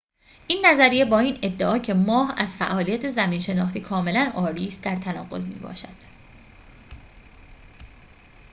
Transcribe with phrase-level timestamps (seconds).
[0.47, 5.45] این نظریه با این ادعا که ماه از فعالیت زمین‌شناختی کاملاً عاری است در تناقض
[5.45, 5.97] می‌باشد